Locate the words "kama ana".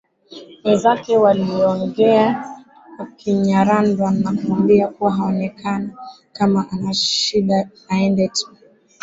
6.33-6.93